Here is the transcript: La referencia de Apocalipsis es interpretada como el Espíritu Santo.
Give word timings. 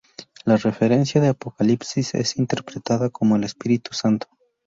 La 0.45 0.57
referencia 0.57 1.21
de 1.21 1.27
Apocalipsis 1.27 2.15
es 2.15 2.37
interpretada 2.37 3.11
como 3.11 3.35
el 3.35 3.43
Espíritu 3.43 3.93
Santo. 3.93 4.25